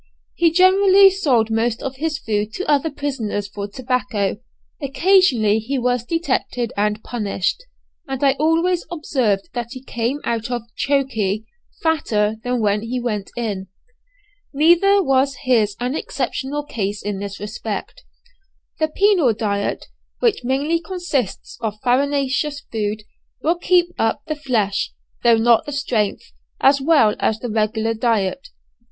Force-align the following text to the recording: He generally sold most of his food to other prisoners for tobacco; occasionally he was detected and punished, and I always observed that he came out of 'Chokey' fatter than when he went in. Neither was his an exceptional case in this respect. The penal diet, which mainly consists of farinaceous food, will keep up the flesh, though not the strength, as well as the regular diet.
He 0.33 0.49
generally 0.51 1.11
sold 1.11 1.51
most 1.51 1.83
of 1.83 1.97
his 1.97 2.17
food 2.17 2.51
to 2.53 2.65
other 2.65 2.89
prisoners 2.89 3.47
for 3.47 3.67
tobacco; 3.67 4.37
occasionally 4.81 5.59
he 5.59 5.77
was 5.77 6.03
detected 6.03 6.73
and 6.75 7.03
punished, 7.03 7.63
and 8.07 8.23
I 8.23 8.31
always 8.39 8.83
observed 8.89 9.49
that 9.53 9.73
he 9.73 9.83
came 9.83 10.19
out 10.23 10.49
of 10.49 10.63
'Chokey' 10.75 11.45
fatter 11.83 12.37
than 12.43 12.59
when 12.61 12.81
he 12.81 12.99
went 12.99 13.29
in. 13.37 13.67
Neither 14.51 15.03
was 15.03 15.35
his 15.43 15.75
an 15.79 15.93
exceptional 15.95 16.63
case 16.63 17.03
in 17.03 17.19
this 17.19 17.39
respect. 17.39 18.03
The 18.79 18.87
penal 18.87 19.35
diet, 19.35 19.85
which 20.17 20.43
mainly 20.43 20.79
consists 20.79 21.59
of 21.61 21.79
farinaceous 21.83 22.61
food, 22.71 23.03
will 23.43 23.59
keep 23.59 23.93
up 23.99 24.23
the 24.25 24.33
flesh, 24.35 24.93
though 25.21 25.37
not 25.37 25.67
the 25.67 25.71
strength, 25.71 26.33
as 26.59 26.81
well 26.81 27.15
as 27.19 27.37
the 27.37 27.51
regular 27.51 27.93
diet. 27.93 28.47